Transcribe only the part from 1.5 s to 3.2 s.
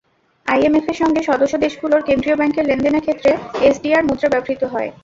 দেশগুলোর কেন্দ্রীয় ব্যাংকের লেনদেনের